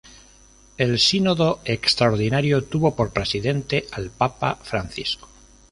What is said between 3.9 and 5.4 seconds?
al papa Francisco.